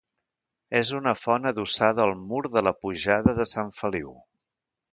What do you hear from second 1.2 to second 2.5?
font adossada al mur